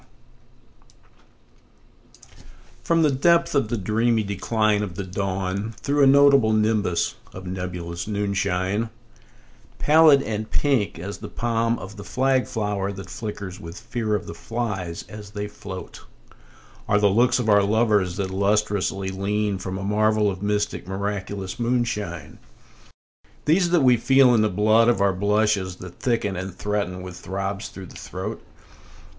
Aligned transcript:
]FROM 2.83 3.03
the 3.03 3.11
depth 3.11 3.53
of 3.53 3.67
the 3.69 3.77
dreamy 3.77 4.23
decline 4.23 4.81
of 4.81 4.95
the 4.95 5.03
dawn 5.03 5.73
through 5.79 6.01
a 6.03 6.07
notable 6.07 6.53
nimbus 6.53 7.13
of 7.33 7.45
nebulous 7.45 8.07
noonshine, 8.07 8.89
Pallid 9.77 10.23
and 10.23 10.49
pink 10.49 10.97
as 10.97 11.19
the 11.19 11.29
palm 11.29 11.77
of 11.77 11.97
the 11.97 12.03
flag 12.03 12.47
flower 12.47 12.91
that 12.91 13.11
flickers 13.11 13.59
with 13.59 13.79
fear 13.79 14.15
of 14.15 14.25
the 14.25 14.33
flies 14.33 15.03
as 15.07 15.29
they 15.29 15.47
float, 15.47 16.03
Are 16.87 16.97
the 16.99 17.05
looks 17.07 17.37
of 17.37 17.47
our 17.47 17.61
lovers 17.61 18.15
that 18.15 18.31
lustrously 18.31 19.09
lean 19.09 19.59
from 19.59 19.77
a 19.77 19.83
marvel 19.83 20.31
of 20.31 20.41
mystic 20.41 20.87
miraculous 20.87 21.59
moonshine, 21.59 22.39
These 23.45 23.69
that 23.69 23.81
we 23.81 23.97
feel 23.97 24.33
in 24.33 24.41
the 24.41 24.49
blood 24.49 24.87
of 24.87 24.99
our 24.99 25.13
blushes 25.13 25.75
that 25.75 25.99
thicken 25.99 26.35
and 26.35 26.51
threaten 26.55 27.03
with 27.03 27.17
throbs 27.17 27.69
through 27.69 27.85
the 27.85 27.95
throat? 27.95 28.41